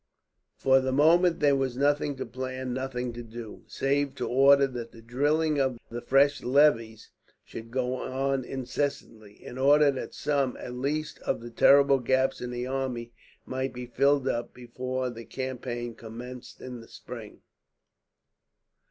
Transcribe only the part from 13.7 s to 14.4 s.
be filled